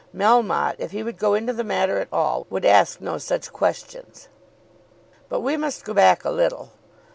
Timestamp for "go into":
1.19-1.53